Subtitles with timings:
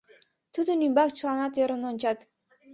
[0.53, 2.19] Тудын ӱмбак чыланат ӧрын ончат.